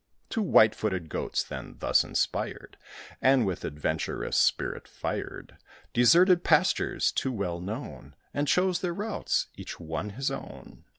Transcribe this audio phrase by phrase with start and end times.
[0.31, 4.87] Two white foot Goats, then, thus inspired, [Illustration: THE TWO GOATS.] And with adventurous spirit
[4.87, 5.57] fired,
[5.93, 10.85] Deserted pastures too well known, And chose their routes, each one his own.